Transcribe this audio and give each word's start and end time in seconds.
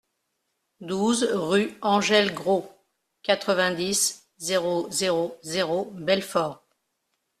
douze 0.79 1.29
rue 1.31 1.77
Engel 1.83 2.33
Gros, 2.33 2.73
quatre-vingt-dix, 3.21 4.27
zéro 4.39 4.89
zéro 4.89 5.37
zéro, 5.43 5.91
Belfort 5.93 6.65